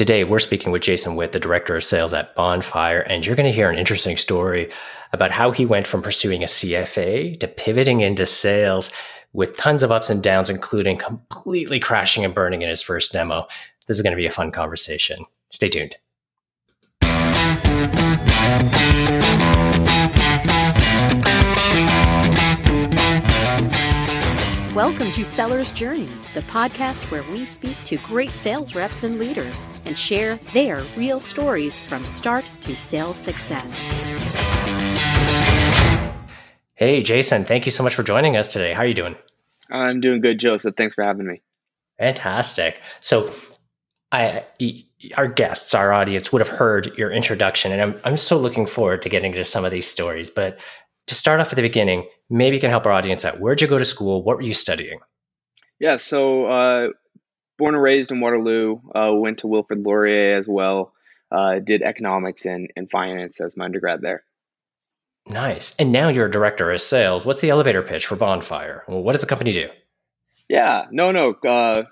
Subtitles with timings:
[0.00, 3.44] Today, we're speaking with Jason Witt, the director of sales at Bonfire, and you're going
[3.44, 4.70] to hear an interesting story
[5.12, 8.90] about how he went from pursuing a CFA to pivoting into sales
[9.34, 13.46] with tons of ups and downs, including completely crashing and burning in his first demo.
[13.88, 15.22] This is going to be a fun conversation.
[15.50, 15.96] Stay tuned.
[24.80, 29.66] Welcome to Seller's Journey, the podcast where we speak to great sales reps and leaders
[29.84, 33.76] and share their real stories from start to sales success.
[36.72, 38.72] Hey, Jason, thank you so much for joining us today.
[38.72, 39.16] How are you doing?
[39.70, 40.76] I'm doing good, Joseph.
[40.78, 41.42] Thanks for having me.
[41.98, 42.80] Fantastic.
[43.00, 43.34] So,
[44.10, 44.46] I,
[45.14, 49.02] our guests, our audience would have heard your introduction, and I'm, I'm so looking forward
[49.02, 50.30] to getting into some of these stories.
[50.30, 50.58] But
[51.08, 53.40] to start off at the beginning, maybe you can help our audience out.
[53.40, 54.22] Where'd you go to school?
[54.22, 55.00] What were you studying?
[55.78, 56.88] Yeah, so uh,
[57.58, 60.92] born and raised in Waterloo, uh, went to Wilfrid Laurier as well.
[61.30, 64.24] Uh, did economics and, and finance as my undergrad there.
[65.28, 65.76] Nice.
[65.78, 67.24] And now you're a director of sales.
[67.24, 68.84] What's the elevator pitch for Bonfire?
[68.88, 69.68] Well, what does the company do?
[70.48, 71.34] Yeah, no, no.
[71.34, 71.84] Uh,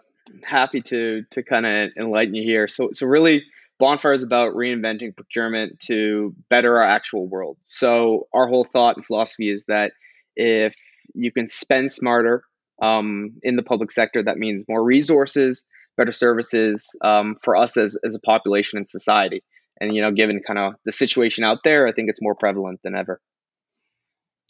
[0.42, 2.66] happy to to kind of enlighten you here.
[2.66, 3.44] So, so really,
[3.78, 7.58] Bonfire is about reinventing procurement to better our actual world.
[7.66, 9.92] So, our whole thought and philosophy is that
[10.38, 10.74] if
[11.14, 12.44] you can spend smarter
[12.80, 15.64] um, in the public sector, that means more resources,
[15.96, 19.42] better services um, for us as, as a population and society.
[19.80, 22.80] And, you know, given kind of the situation out there, I think it's more prevalent
[22.82, 23.20] than ever.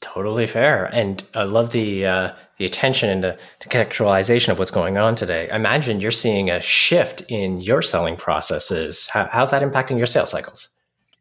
[0.01, 4.71] Totally fair, and I love the uh, the attention and the, the, contextualization of what's
[4.71, 5.51] going on today.
[5.51, 9.09] I imagine you're seeing a shift in your selling processes.
[9.09, 10.69] How, how's that impacting your sales cycles?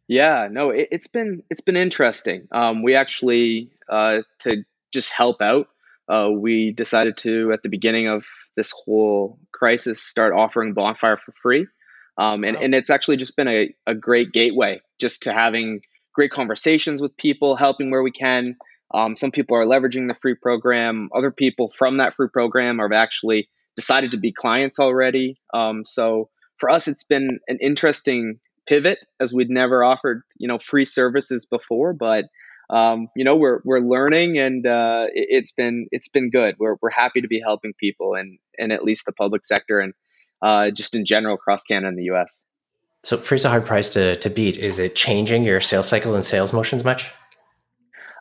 [0.07, 2.47] Yeah, no, it, has been it's been interesting.
[2.51, 4.63] Um, we actually uh, to
[4.93, 5.67] just help out,
[6.07, 11.33] uh, we decided to at the beginning of this whole crisis start offering Bonfire for
[11.33, 11.67] free,
[12.17, 12.63] um, and wow.
[12.63, 15.81] and it's actually just been a, a great gateway just to having
[16.13, 18.55] great conversations with people, helping where we can.
[18.93, 21.09] Um, some people are leveraging the free program.
[21.13, 25.37] Other people from that free program have actually decided to be clients already.
[25.53, 30.59] Um, so for us, it's been an interesting pivot as we'd never offered, you know,
[30.59, 32.25] free services before, but
[32.69, 36.55] um, you know, we're we're learning and uh, it, has been it's been good.
[36.59, 39.93] We're we're happy to be helping people and and at least the public sector and
[40.41, 42.39] uh, just in general across Canada and the U.S.
[43.03, 44.57] So free's a hard price to, to beat.
[44.57, 47.11] Is it changing your sales cycle and sales motions much?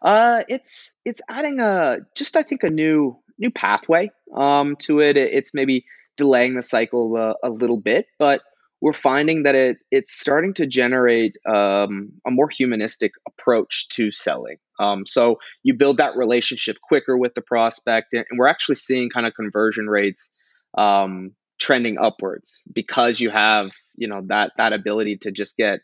[0.02, 5.16] Uh, it's it's adding a just I think a new new pathway um, to it.
[5.16, 5.86] It's maybe
[6.16, 8.42] delaying the cycle a, a, little bit, but
[8.80, 14.56] we're finding that it it's starting to generate um, a more humanistic approach to selling.
[14.78, 19.26] Um, so you build that relationship quicker with the prospect, and, we're actually seeing kind
[19.26, 20.30] of conversion rates
[20.76, 25.80] um, trending upwards because you have you know that that ability to just get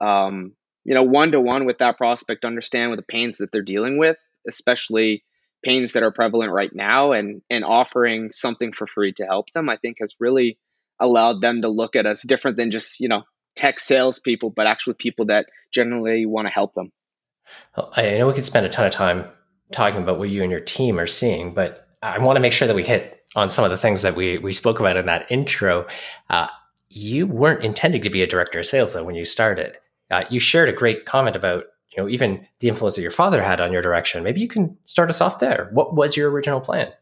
[0.00, 0.52] um,
[0.84, 3.98] you know one to one with that prospect understand what the pains that they're dealing
[3.98, 4.16] with
[4.46, 5.24] especially
[5.64, 9.68] pains that are prevalent right now and and offering something for free to help them
[9.68, 10.58] i think has really
[11.00, 13.22] allowed them to look at us different than just you know
[13.54, 16.92] tech salespeople but actually people that generally want to help them
[17.94, 19.24] i know we could spend a ton of time
[19.72, 22.68] talking about what you and your team are seeing but i want to make sure
[22.68, 25.30] that we hit on some of the things that we we spoke about in that
[25.30, 25.86] intro.
[26.30, 26.48] Uh,
[26.88, 29.76] you weren't intending to be a director of sales though when you started.
[30.10, 33.42] Uh, you shared a great comment about you know even the influence that your father
[33.42, 34.24] had on your direction.
[34.24, 35.68] Maybe you can start us off there.
[35.72, 36.92] What was your original plan?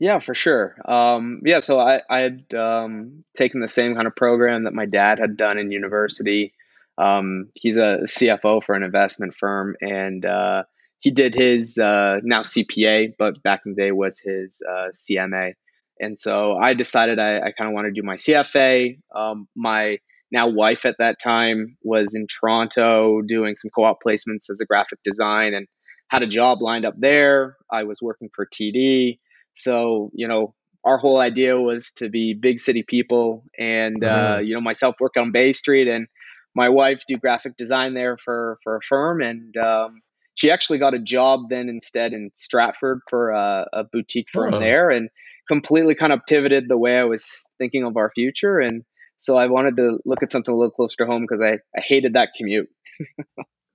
[0.00, 0.76] Yeah, for sure.
[0.86, 4.86] Um, yeah, so I, I had um, taken the same kind of program that my
[4.86, 6.54] dad had done in university.
[6.96, 10.62] Um, he's a CFO for an investment firm, and uh,
[11.00, 15.52] he did his uh, now CPA, but back in the day was his uh, CMA.
[16.00, 18.98] And so I decided I, I kind of want to do my CFA.
[19.14, 19.98] Um, my
[20.32, 24.66] now wife at that time was in Toronto doing some co op placements as a
[24.66, 25.66] graphic design and
[26.08, 27.58] had a job lined up there.
[27.70, 29.18] I was working for TD.
[29.54, 34.32] So, you know, our whole idea was to be big city people and, uh, mm-hmm.
[34.32, 36.06] uh, you know, myself work on Bay Street and
[36.54, 39.20] my wife do graphic design there for, for a firm.
[39.20, 40.00] And, um,
[40.34, 44.58] she actually got a job then instead in Stratford for a, a boutique firm oh.
[44.58, 44.90] there.
[44.90, 45.10] And,
[45.50, 48.60] completely kind of pivoted the way I was thinking of our future.
[48.60, 48.84] And
[49.16, 51.80] so I wanted to look at something a little closer to home because I, I
[51.80, 52.68] hated that commute.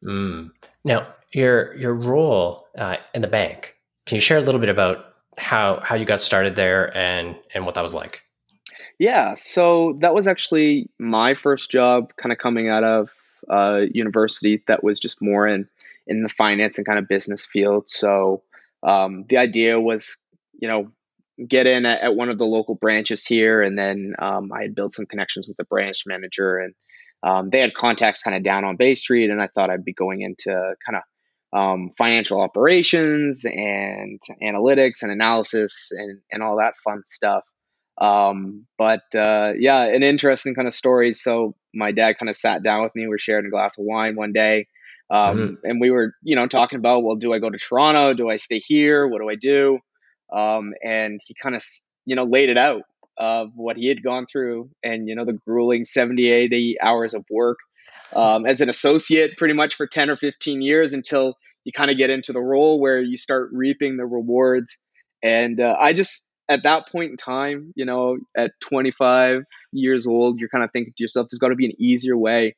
[0.02, 0.52] mm.
[0.86, 5.15] Now, your your role uh, in the bank, can you share a little bit about
[5.38, 8.22] how how you got started there and and what that was like?
[8.98, 13.10] Yeah, so that was actually my first job, kind of coming out of
[13.50, 14.64] uh, university.
[14.68, 15.68] That was just more in
[16.08, 17.90] in the finance and kind of business field.
[17.90, 18.44] So
[18.84, 20.18] um, the idea was,
[20.54, 20.92] you know,
[21.48, 24.76] get in at, at, one of the local branches here, and then um, I had
[24.76, 26.74] built some connections with the branch manager, and
[27.24, 29.94] um, they had contacts kind of down on Bay Street, and I thought I'd be
[29.94, 30.52] going into
[30.86, 31.02] kind of
[31.56, 37.44] um, financial operations and analytics and analysis and, and all that fun stuff.
[38.00, 41.13] Um, but uh, yeah, an interesting kind of story.
[41.13, 43.04] So my dad kind of sat down with me.
[43.04, 44.68] We were sharing a glass of wine one day.
[45.10, 45.54] Um, mm-hmm.
[45.63, 48.13] And we were, you know, talking about, well, do I go to Toronto?
[48.13, 49.08] Do I stay here?
[49.08, 49.80] What do I do?
[50.36, 51.63] Um, and he kind of,
[52.06, 52.81] you know, laid it out
[53.18, 57.24] of what he had gone through and, you know, the grueling 70, 80 hours of
[57.30, 57.60] work
[58.13, 61.36] um, as an associate pretty much for 10 or 15 years until
[61.66, 64.78] you kind of get into the role where you start reaping the rewards.
[65.22, 70.40] And uh, I just, at that point in time, you know, at 25 years old,
[70.40, 72.56] you're kind of thinking to yourself, there's got to be an easier way.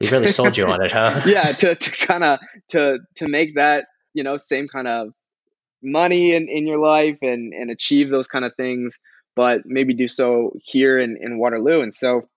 [0.00, 1.22] He really sold you on it, huh?
[1.26, 2.38] yeah, to, to kind of
[2.68, 5.08] to to make that you know same kind of
[5.82, 9.00] money in, in your life and and achieve those kind of things,
[9.34, 11.80] but maybe do so here in in Waterloo.
[11.80, 12.28] And so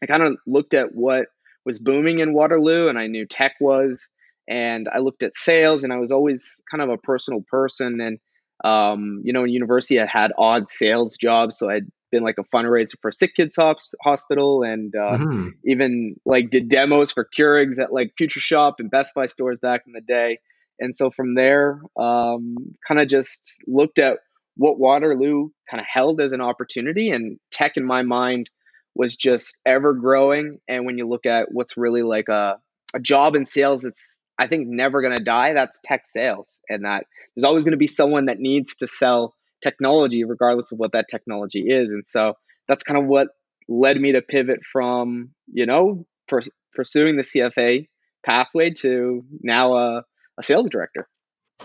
[0.00, 1.26] I kind of looked at what
[1.64, 4.08] was booming in Waterloo, and I knew tech was,
[4.48, 8.18] and I looked at sales, and I was always kind of a personal person, and
[8.64, 11.58] um, you know, in university, I had odd sales jobs.
[11.58, 13.56] So I'd been like a fundraiser for Sick Kids
[14.02, 15.48] Hospital and uh, mm-hmm.
[15.64, 19.82] even like did demos for Keurigs at like Future Shop and Best Buy stores back
[19.86, 20.38] in the day.
[20.80, 22.56] And so from there, um,
[22.86, 24.18] kind of just looked at
[24.56, 27.10] what Waterloo kind of held as an opportunity.
[27.10, 28.48] And tech in my mind
[28.94, 30.58] was just ever growing.
[30.68, 32.58] And when you look at what's really like a,
[32.94, 35.52] a job in sales, it's I think never going to die.
[35.52, 39.34] That's tech sales, and that there's always going to be someone that needs to sell
[39.62, 41.88] technology, regardless of what that technology is.
[41.88, 42.34] And so
[42.68, 43.28] that's kind of what
[43.68, 46.42] led me to pivot from you know per,
[46.74, 47.88] pursuing the CFA
[48.24, 50.04] pathway to now a,
[50.38, 51.08] a sales director.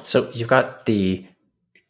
[0.03, 1.25] So you've got the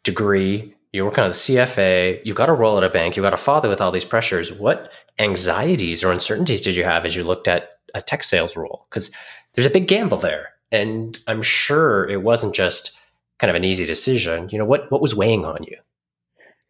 [0.03, 3.33] degree, you're working on the CFA, you've got a role at a bank, you've got
[3.33, 4.51] a father with all these pressures.
[4.51, 8.85] What anxieties or uncertainties did you have as you looked at a tech sales role?
[8.89, 9.11] Because
[9.53, 10.52] there's a big gamble there.
[10.73, 12.99] And I'm sure it wasn't just
[13.39, 14.49] kind of an easy decision.
[14.51, 15.77] You know, what what was weighing on you?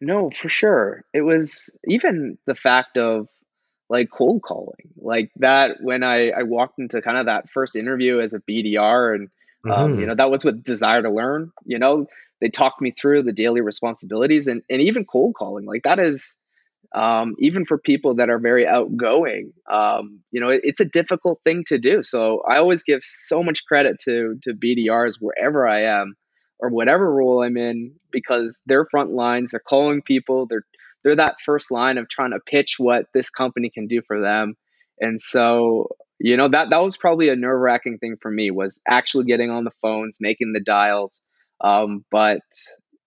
[0.01, 1.03] No, for sure.
[1.13, 3.29] It was even the fact of
[3.89, 8.19] like cold calling, like that when I, I walked into kind of that first interview
[8.19, 9.29] as a BDR and
[9.65, 10.01] um, mm-hmm.
[10.01, 12.07] you know, that was with desire to learn, you know,
[12.41, 16.35] they talked me through the daily responsibilities and, and even cold calling, like that is
[16.93, 19.51] um, even for people that are very outgoing.
[19.69, 22.03] Um, you know, it, it's a difficult thing to do.
[22.03, 26.15] So I always give so much credit to to BDRs wherever I am
[26.59, 29.51] or whatever role I'm in because they're front lines.
[29.51, 30.45] They're calling people.
[30.47, 30.65] They're
[31.03, 34.55] they're that first line of trying to pitch what this company can do for them.
[34.99, 35.89] And so,
[36.19, 39.49] you know, that that was probably a nerve wracking thing for me was actually getting
[39.49, 41.19] on the phones, making the dials.
[41.59, 42.41] Um, but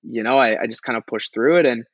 [0.02, 1.84] you know, I, I just kind of pushed through it and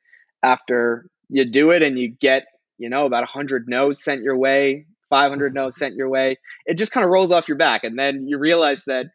[0.43, 2.45] after you do it and you get
[2.77, 6.91] you know about 100 no's sent your way 500 no's sent your way it just
[6.91, 7.83] kind of rolls off your back.
[7.83, 9.07] And then you realize that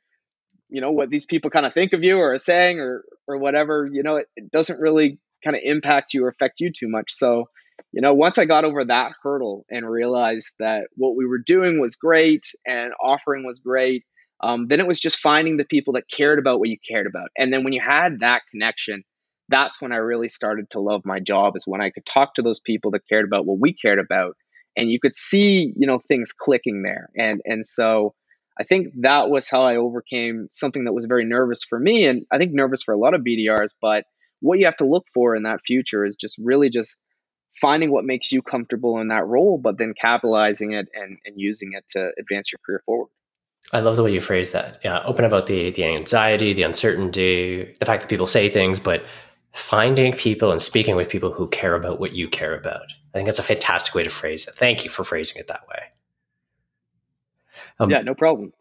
[0.69, 3.39] you know what these people kind of think of you or are saying or or
[3.39, 6.89] whatever you know it, it doesn't really kind of impact you or affect you too
[6.89, 7.13] much.
[7.13, 7.49] So
[7.93, 11.81] you know once i got over that hurdle and realized that what we were doing
[11.81, 14.05] was great and offering was great
[14.41, 17.31] um, then it was just finding the people that cared about what you cared about.
[17.37, 19.03] And then when you had that connection
[19.49, 22.43] that's when I really started to love my job is when I could talk to
[22.43, 24.37] those people that cared about what we cared about
[24.77, 27.09] and you could see, you know, things clicking there.
[27.17, 28.15] And and so
[28.59, 32.25] I think that was how I overcame something that was very nervous for me and
[32.31, 34.05] I think nervous for a lot of BDRs, but
[34.41, 36.97] what you have to look for in that future is just really just
[37.61, 41.71] finding what makes you comfortable in that role, but then capitalizing it and, and using
[41.73, 43.09] it to advance your career forward.
[43.73, 44.81] I love the way you phrase that.
[44.85, 49.03] Yeah, open about the the anxiety, the uncertainty, the fact that people say things, but
[49.53, 52.93] finding people and speaking with people who care about what you care about.
[53.15, 54.55] I think that's a fantastic way to phrase it.
[54.55, 55.83] Thank you for phrasing it that way.
[57.81, 58.53] Um, yeah, no problem.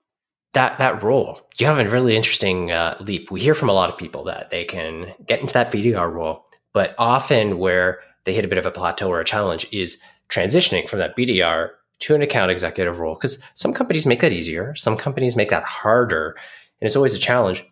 [0.53, 3.29] That that role, you have a really interesting uh, leap.
[3.29, 6.45] We hear from a lot of people that they can get into that BDR role,
[6.73, 9.97] but often where they hit a bit of a plateau or a challenge is
[10.29, 13.15] transitioning from that BDR to an account executive role.
[13.15, 16.35] Because some companies make that easier, some companies make that harder,
[16.81, 17.63] and it's always a challenge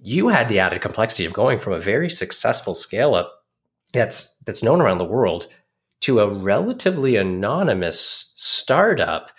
[0.00, 3.44] you had the added complexity of going from a very successful scale up
[3.92, 5.46] that's that's known around the world
[6.00, 9.30] to a relatively anonymous startup.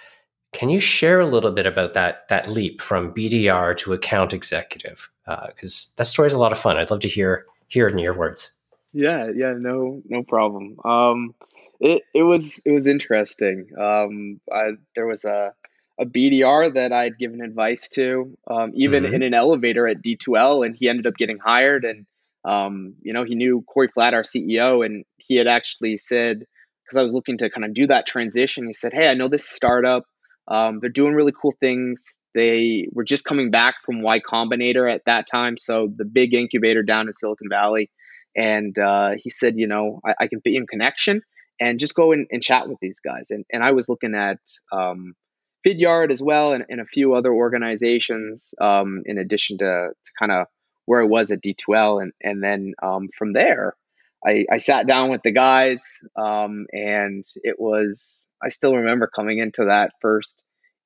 [0.54, 5.10] Can you share a little bit about that that leap from BDR to account executive?
[5.26, 6.78] Because uh, that story is a lot of fun.
[6.78, 8.52] I'd love to hear hear it in your words.
[8.94, 10.78] Yeah, yeah, no, no problem.
[10.84, 11.36] Um,
[11.80, 13.70] it it was it was interesting.
[13.80, 15.54] Um, I, there was a
[16.00, 19.16] a BDR that I'd given advice to, um, even mm-hmm.
[19.16, 21.86] in an elevator at D2L, and he ended up getting hired.
[21.86, 22.06] And
[22.46, 26.44] um, you know, he knew Corey Flatt, our CEO, and he had actually said,
[26.84, 29.28] because I was looking to kind of do that transition, he said, Hey, I know
[29.28, 30.04] this startup.
[30.48, 32.16] Um, they're doing really cool things.
[32.34, 36.84] They were just coming back from Y Combinator at that time, so the big incubator
[36.84, 37.90] down in Silicon Valley.
[38.36, 41.22] And uh, he said, you know, I, I, can put you in connection
[41.60, 43.32] and just go and, and chat with these guys.
[43.32, 44.38] And, and I was looking at
[44.72, 45.16] um,
[45.66, 50.32] Vidyard as well and, and a few other organizations um, in addition to, to kind
[50.32, 50.48] of
[50.86, 52.02] where I was at D2L.
[52.02, 53.76] And, and then um, from there,
[54.26, 59.40] I, I sat down with the guys um, and it was, I still remember coming
[59.40, 60.42] into that first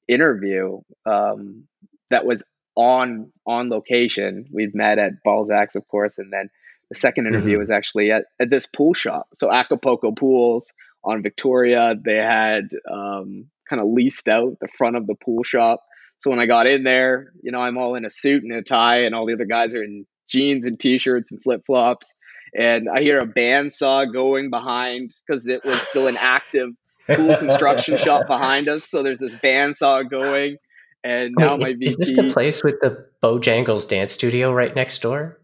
[0.08, 1.68] interview um,
[2.10, 2.44] that was
[2.76, 4.46] on on location.
[4.52, 6.50] We'd met at Balzac's, of course, and then
[6.90, 7.60] the second interview mm-hmm.
[7.60, 9.28] was actually at, at this pool shop.
[9.36, 10.74] So Acapulco Pools
[11.04, 15.82] on Victoria, they had um, kind of leased out the front of the pool shop.
[16.20, 18.62] So when I got in there, you know, I'm all in a suit and a
[18.62, 22.14] tie, and all the other guys are in jeans and t-shirts and flip flops.
[22.54, 26.70] And I hear a bandsaw going behind because it was still an active
[27.08, 28.90] pool construction shop behind us.
[28.90, 30.58] So there's this bandsaw going.
[31.04, 31.86] And now Wait, my VP.
[31.88, 35.40] Is this the place with the Bojangles dance studio right next door?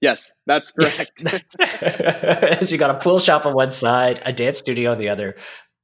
[0.00, 1.12] Yes, that's correct.
[1.24, 2.58] Yes.
[2.68, 5.36] so you got a pool shop on one side, a dance studio on the other,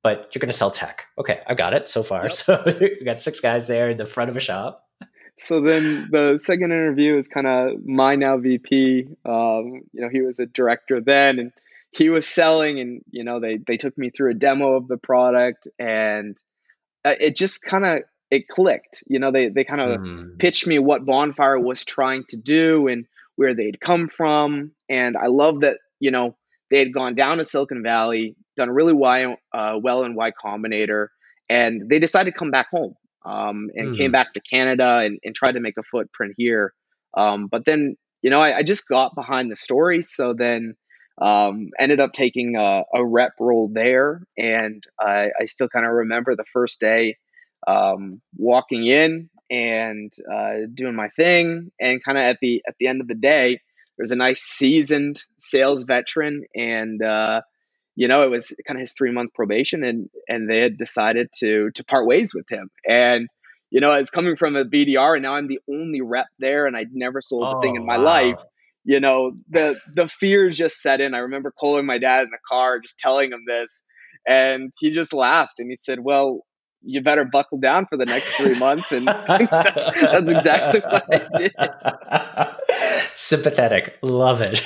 [0.04, 1.08] but you're going to sell tech.
[1.18, 2.24] Okay, I got it so far.
[2.24, 2.32] Yep.
[2.34, 4.86] So we got six guys there in the front of a shop.
[5.38, 9.08] So then the second interview is kind of my now VP.
[9.24, 11.52] Um, you know, he was a director then, and
[11.90, 14.98] he was selling, and you know, they they took me through a demo of the
[14.98, 16.36] product, and
[17.04, 19.02] uh, it just kind of it clicked.
[19.08, 20.38] You know, they they kind of mm.
[20.38, 23.06] pitched me what Bonfire was trying to do, and
[23.36, 24.72] where they'd come from.
[24.88, 26.36] And I love that, you know,
[26.70, 31.08] they had gone down to Silicon Valley, done really well, uh, well in Y Combinator,
[31.48, 32.94] and they decided to come back home
[33.24, 33.98] um, and mm.
[33.98, 36.72] came back to Canada and, and, tried to make a footprint here.
[37.16, 40.02] Um, but then, you know, I, I, just got behind the story.
[40.02, 40.74] So then
[41.20, 44.22] um, ended up taking a, a, rep role there.
[44.36, 47.16] And I, I still kind of remember the first day
[47.66, 51.70] um, walking in and uh, doing my thing.
[51.80, 53.60] And kind of at the at the end of the day,
[53.96, 57.42] there's a nice seasoned sales veteran, and uh,
[57.96, 61.28] you know it was kind of his three month probation, and and they had decided
[61.40, 62.70] to to part ways with him.
[62.88, 63.28] And
[63.70, 66.76] you know, it's coming from a BDR, and now I'm the only rep there, and
[66.76, 68.04] I'd never sold oh, a thing in my wow.
[68.04, 68.38] life.
[68.84, 71.14] You know, the the fear just set in.
[71.14, 73.82] I remember calling my dad in the car, just telling him this,
[74.28, 76.42] and he just laughed and he said, "Well,
[76.84, 78.92] you better buckle down for the next three months.
[78.92, 79.50] And that's,
[80.00, 81.52] that's exactly what I did.
[83.14, 83.98] Sympathetic.
[84.02, 84.62] Love it.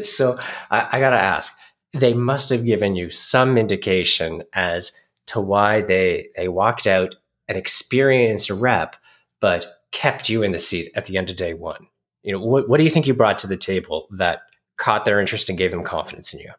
[0.04, 0.36] so
[0.70, 1.56] I, I got to ask,
[1.92, 4.92] they must have given you some indication as
[5.26, 7.14] to why they, they walked out
[7.48, 8.96] an experienced rep,
[9.40, 11.86] but kept you in the seat at the end of day one.
[12.22, 14.42] You know, what, what do you think you brought to the table that
[14.78, 16.50] caught their interest and gave them confidence in you?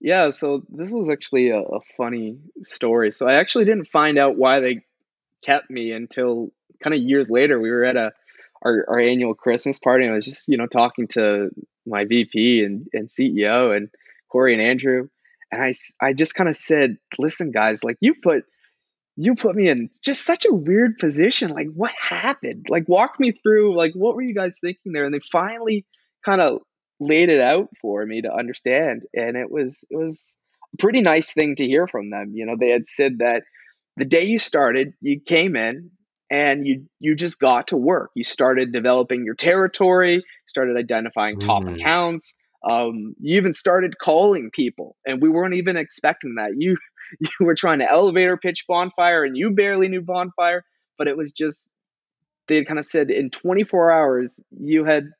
[0.00, 3.10] Yeah, so this was actually a, a, funny story.
[3.10, 4.82] So I actually didn't find out why they
[5.44, 6.50] kept me until
[6.82, 7.60] kind of years later.
[7.60, 8.12] We were at a
[8.62, 11.50] our, our annual Christmas party, and I was just you know talking to
[11.86, 13.88] my VP and, and CEO and
[14.30, 15.08] Corey and Andrew,
[15.50, 18.44] and I I just kind of said, "Listen, guys, like you put."
[19.20, 21.50] You put me in just such a weird position.
[21.50, 22.66] Like, what happened?
[22.68, 23.76] Like, walk me through.
[23.76, 25.06] Like, what were you guys thinking there?
[25.06, 25.84] And they finally
[26.24, 26.60] kind of
[27.00, 30.34] laid it out for me to understand and it was it was
[30.74, 32.32] a pretty nice thing to hear from them.
[32.34, 33.44] You know they had said that
[33.96, 35.90] the day you started you came in
[36.30, 38.10] and you you just got to work.
[38.14, 41.74] You started developing your territory started identifying top mm.
[41.74, 42.34] accounts.
[42.68, 46.50] Um, you even started calling people and we weren't even expecting that.
[46.56, 46.76] You
[47.20, 50.64] you were trying to elevator pitch bonfire and you barely knew bonfire
[50.98, 51.68] but it was just
[52.48, 55.10] they had kind of said in 24 hours you had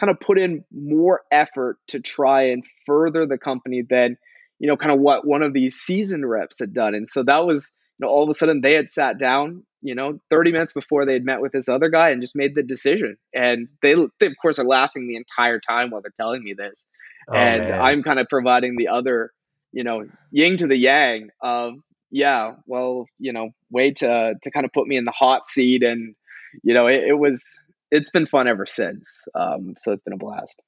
[0.00, 4.16] kind of put in more effort to try and further the company than
[4.58, 6.94] you know kind of what one of these seasoned reps had done.
[6.94, 9.94] And so that was you know all of a sudden they had sat down you
[9.94, 12.62] know 30 minutes before they had met with this other guy and just made the
[12.62, 13.16] decision.
[13.34, 16.86] And they, they of course are laughing the entire time while they're telling me this.
[17.28, 17.80] Oh, and man.
[17.80, 19.30] i'm kind of providing the other
[19.72, 21.74] you know yin to the yang of
[22.10, 25.82] yeah well you know way to to kind of put me in the hot seat.
[25.82, 26.14] And
[26.62, 27.44] you know it, it was
[27.90, 29.22] it's been fun ever since.
[29.34, 30.60] Um, so it's been a blast.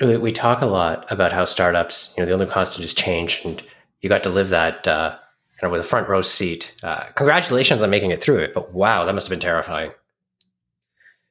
[0.00, 3.62] We, talk a lot about how startups, you know, the only constant is change, and
[4.02, 5.16] you got to live that uh,
[5.58, 6.74] kind of with a front row seat.
[6.82, 9.92] Uh, congratulations on making it through it, but wow, that must have been terrifying.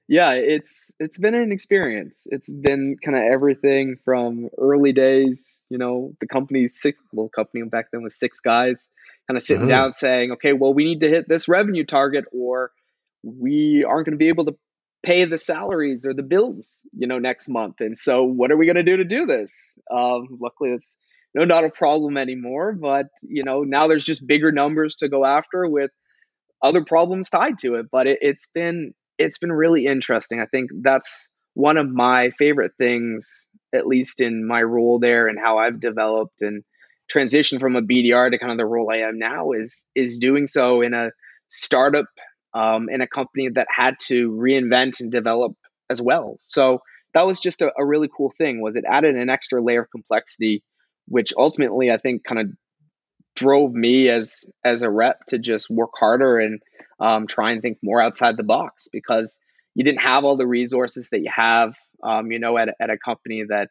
[0.07, 2.27] Yeah, it's it's been an experience.
[2.27, 5.57] It's been kind of everything from early days.
[5.69, 8.89] You know, the company's six, little company back then was six guys,
[9.27, 9.69] kind of sitting mm-hmm.
[9.69, 12.71] down saying, okay, well, we need to hit this revenue target, or
[13.23, 14.55] we aren't going to be able to
[15.05, 17.75] pay the salaries or the bills, you know, next month.
[17.79, 19.77] And so, what are we going to do to do this?
[19.95, 20.97] Um, luckily, it's
[21.33, 22.73] no not a problem anymore.
[22.73, 25.91] But you know, now there's just bigger numbers to go after with
[26.61, 27.85] other problems tied to it.
[27.91, 30.41] But it, it's been it's been really interesting.
[30.41, 35.39] I think that's one of my favorite things, at least in my role there and
[35.39, 36.63] how I've developed and
[37.13, 40.47] transitioned from a BDR to kind of the role I am now is is doing
[40.47, 41.11] so in a
[41.47, 42.07] startup
[42.55, 45.53] um, in a company that had to reinvent and develop
[45.89, 46.37] as well.
[46.39, 46.79] So
[47.13, 48.61] that was just a, a really cool thing.
[48.61, 50.63] Was it added an extra layer of complexity,
[51.07, 52.47] which ultimately I think kind of
[53.35, 56.61] drove me as as a rep to just work harder and
[56.99, 59.39] um, try and think more outside the box because
[59.75, 62.97] you didn't have all the resources that you have, um, you know, at, at a
[62.97, 63.67] company that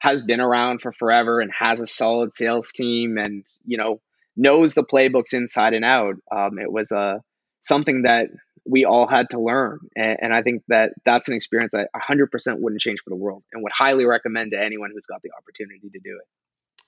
[0.00, 4.00] has been around for forever and has a solid sales team and you know
[4.36, 6.16] knows the playbooks inside and out.
[6.34, 7.20] Um, it was a
[7.64, 8.28] something that
[8.66, 9.80] we all had to learn.
[9.96, 12.28] And, and I think that that's an experience I 100%
[12.60, 15.90] wouldn't change for the world and would highly recommend to anyone who's got the opportunity
[15.90, 16.26] to do it.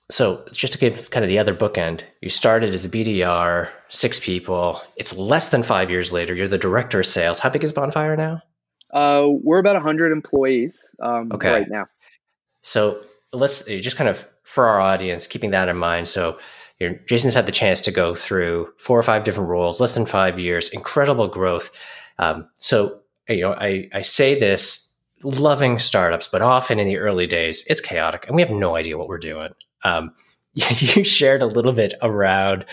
[0.09, 4.21] So, just to give kind of the other bookend, you started as a BDR, six
[4.21, 4.81] people.
[4.95, 6.33] It's less than five years later.
[6.33, 7.39] You're the director of sales.
[7.39, 8.41] How big is Bonfire now?
[8.93, 11.49] Uh, we're about 100 employees um, okay.
[11.49, 11.87] right now.
[12.61, 13.01] So,
[13.33, 16.07] let's just kind of for our audience, keeping that in mind.
[16.07, 16.39] So,
[16.79, 19.95] you know, Jason's had the chance to go through four or five different roles, less
[19.95, 21.69] than five years, incredible growth.
[22.19, 24.91] Um, so, you know, I, I say this
[25.23, 28.97] loving startups, but often in the early days, it's chaotic and we have no idea
[28.97, 29.49] what we're doing.
[29.83, 30.13] Um,
[30.53, 32.65] you shared a little bit around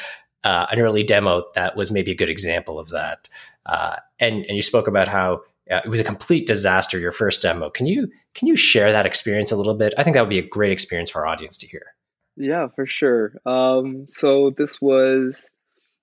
[0.44, 3.28] uh, an early demo that was maybe a good example of that.
[3.66, 7.40] Uh, and, and you spoke about how uh, it was a complete disaster your first
[7.40, 7.70] demo.
[7.70, 9.94] Can you can you share that experience a little bit?
[9.96, 11.93] I think that would be a great experience for our audience to hear.
[12.37, 13.35] Yeah, for sure.
[13.47, 15.49] Um, so this was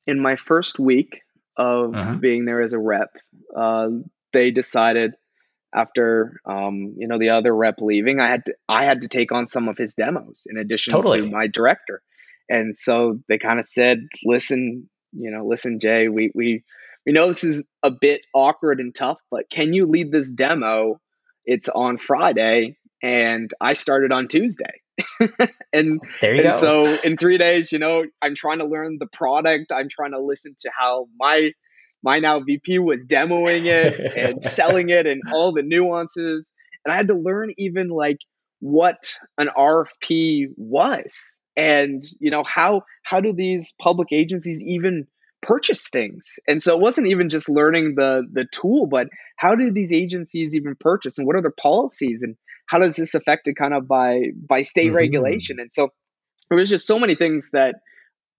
[0.08, 1.22] in my first week
[1.58, 2.16] of uh-huh.
[2.16, 3.10] being there as a rep.
[3.56, 3.90] Uh,
[4.34, 5.14] they decided
[5.74, 9.32] after um, you know the other rep leaving, I had to, I had to take
[9.32, 11.22] on some of his demos in addition totally.
[11.22, 12.02] to my director,
[12.50, 16.64] and so they kind of said, "Listen, you know, listen, Jay, we we
[17.06, 21.00] we know this is a bit awkward and tough, but can you lead this demo?
[21.46, 24.81] It's on Friday, and I started on Tuesday."
[25.74, 26.58] and there you and go.
[26.58, 29.72] so in three days, you know, I'm trying to learn the product.
[29.72, 31.52] I'm trying to listen to how my
[32.04, 36.54] my now VP was demoing it and selling it and all the nuances.
[36.84, 38.18] And I had to learn even like
[38.60, 45.08] what an RFP was and you know how how do these public agencies even
[45.42, 46.40] purchase things.
[46.48, 50.56] And so it wasn't even just learning the the tool but how do these agencies
[50.56, 52.36] even purchase and what are their policies and
[52.68, 54.96] how does this affected kind of by by state mm-hmm.
[54.96, 55.60] regulation?
[55.60, 55.90] And so
[56.50, 57.76] there was just so many things that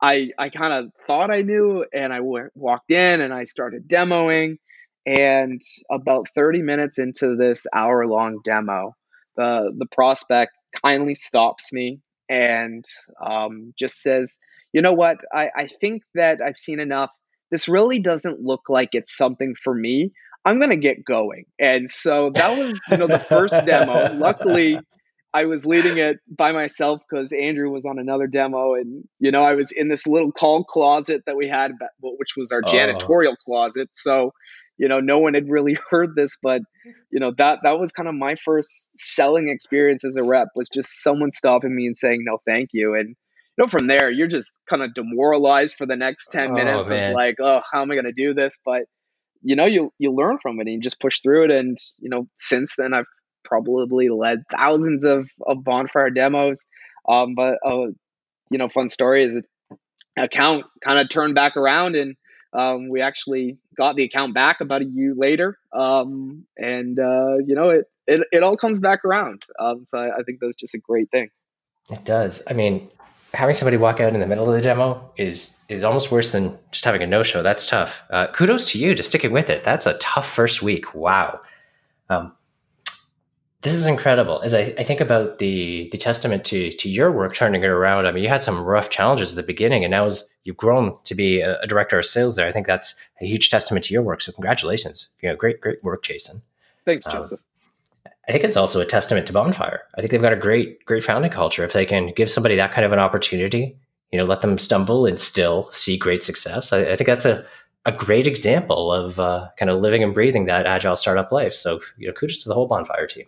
[0.00, 3.88] i i kind of thought i knew and I w- walked in and i started
[3.88, 4.56] demoing.
[5.04, 5.60] And
[5.90, 8.94] about 30 minutes into this hour long demo
[9.36, 10.52] the the prospect
[10.84, 12.00] kindly stops me
[12.32, 12.84] and
[13.24, 14.38] um, just says
[14.72, 15.18] you know what?
[15.32, 17.10] I, I think that I've seen enough.
[17.50, 20.12] This really doesn't look like it's something for me.
[20.44, 21.44] I'm going to get going.
[21.60, 24.12] And so that was, you know, the first demo.
[24.14, 24.78] Luckily,
[25.34, 28.74] I was leading it by myself because Andrew was on another demo.
[28.74, 32.50] And, you know, I was in this little call closet that we had, which was
[32.50, 32.72] our oh.
[32.72, 33.90] janitorial closet.
[33.92, 34.32] So,
[34.78, 36.62] you know, no one had really heard this, but,
[37.10, 40.68] you know, that, that was kind of my first selling experience as a rep was
[40.68, 42.94] just someone stopping me and saying, no, thank you.
[42.94, 46.54] And, you know, from there, you're just kind of demoralized for the next 10 oh,
[46.54, 47.10] minutes man.
[47.10, 48.58] of like, oh, how am I going to do this?
[48.64, 48.82] But,
[49.42, 51.50] you know, you, you learn from it and you just push through it.
[51.50, 53.06] And, you know, since then, I've
[53.44, 56.64] probably led thousands of, of bonfire demos.
[57.08, 57.88] Um, but, uh,
[58.50, 59.36] you know, fun story is
[60.16, 62.16] account kind of turned back around and
[62.52, 65.58] um, we actually got the account back about a year later.
[65.72, 69.44] Um, and, uh, you know, it, it, it all comes back around.
[69.58, 71.30] Um, so I, I think that's just a great thing.
[71.90, 72.42] It does.
[72.48, 72.90] I mean,
[73.34, 76.58] having somebody walk out in the middle of the demo is is almost worse than
[76.70, 77.42] just having a no show.
[77.42, 78.04] That's tough.
[78.10, 79.64] Uh, kudos to you to sticking with it.
[79.64, 80.94] That's a tough first week.
[80.94, 81.40] Wow.
[82.10, 82.32] Um,
[83.62, 84.40] this is incredible.
[84.42, 88.06] As I, I, think about the the testament to to your work turning it around.
[88.06, 90.96] I mean, you had some rough challenges at the beginning, and now as you've grown
[91.04, 93.94] to be a, a director of sales there, I think that's a huge testament to
[93.94, 94.20] your work.
[94.20, 95.08] So congratulations.
[95.22, 96.42] You know, great great work, Jason.
[96.84, 97.42] Thanks, um, Joseph.
[98.28, 99.82] I think it's also a testament to Bonfire.
[99.96, 101.64] I think they've got a great, great founding culture.
[101.64, 103.76] If they can give somebody that kind of an opportunity,
[104.12, 106.72] you know, let them stumble and still see great success.
[106.72, 107.44] I, I think that's a,
[107.84, 111.52] a great example of uh, kind of living and breathing that agile startup life.
[111.52, 113.26] So, you know, kudos to the whole Bonfire team.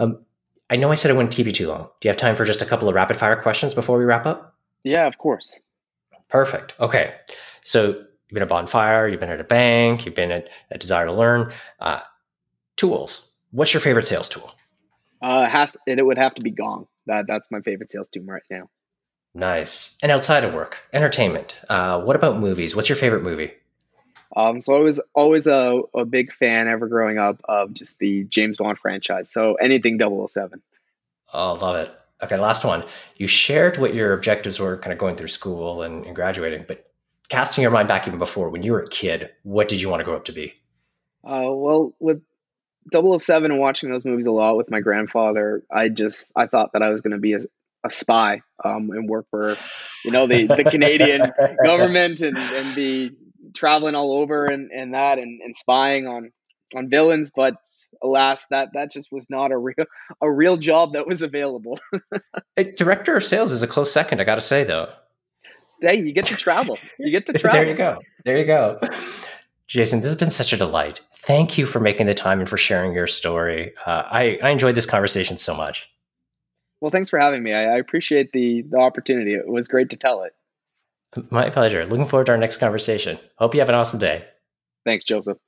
[0.00, 0.24] Um,
[0.70, 1.88] I know I said I wouldn't keep you too long.
[2.00, 4.26] Do you have time for just a couple of rapid fire questions before we wrap
[4.26, 4.54] up?
[4.84, 5.54] Yeah, of course.
[6.28, 6.74] Perfect.
[6.80, 7.14] Okay.
[7.62, 11.06] So You've been at Bonfire, you've been at a bank, you've been at a Desire
[11.06, 11.50] to Learn.
[11.80, 12.00] Uh,
[12.76, 13.32] tools.
[13.52, 14.52] What's your favorite sales tool?
[15.22, 16.86] Uh, have it would have to be Gong.
[17.06, 18.68] That that's my favorite sales tool right now.
[19.34, 19.96] Nice.
[20.02, 21.58] And outside of work, entertainment.
[21.70, 22.76] Uh, what about movies?
[22.76, 23.52] What's your favorite movie?
[24.36, 28.24] Um, so I was always a, a big fan ever growing up of just the
[28.24, 29.30] James Bond franchise.
[29.30, 30.60] So anything 007.
[31.32, 31.94] Oh, love it.
[32.22, 32.84] Okay, last one.
[33.16, 36.90] You shared what your objectives were kind of going through school and, and graduating, but
[37.28, 40.00] casting your mind back even before, when you were a kid, what did you want
[40.00, 40.54] to grow up to be?
[41.24, 42.22] Uh, well, with
[42.92, 46.82] 007 and watching those movies a lot with my grandfather, I just I thought that
[46.82, 47.40] I was going to be a,
[47.84, 49.56] a spy um, and work for
[50.04, 51.32] you know the, the Canadian
[51.64, 53.12] government and, and be
[53.54, 56.30] traveling all over and, and that and, and spying on
[56.76, 57.30] on villains.
[57.34, 57.54] But
[58.02, 59.74] alas, that that just was not a real
[60.20, 61.78] a real job that was available.
[62.76, 64.88] Director of sales is a close second, I got to say though.
[65.80, 66.76] Hey, you get to travel.
[66.98, 67.58] You get to travel.
[67.60, 67.98] there you go.
[68.24, 68.80] There you go.
[69.68, 71.00] Jason, this has been such a delight.
[71.14, 73.74] Thank you for making the time and for sharing your story.
[73.86, 75.88] Uh, I, I enjoyed this conversation so much.
[76.80, 77.52] Well, thanks for having me.
[77.52, 79.34] I, I appreciate the, the opportunity.
[79.34, 80.32] It was great to tell it.
[81.30, 81.86] My pleasure.
[81.86, 83.18] Looking forward to our next conversation.
[83.38, 84.26] Hope you have an awesome day.
[84.84, 85.38] Thanks, Joseph.